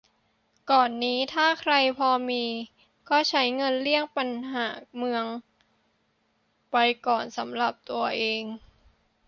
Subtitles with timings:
[0.71, 2.43] ก่อนนี้ ถ้าใครพอมี
[3.09, 4.65] ก็ใช้เงินเลี่ยงปัญหา
[4.97, 5.23] เมือง
[6.71, 6.77] ไป
[7.07, 8.43] ก่อนสำหรับตัวเอง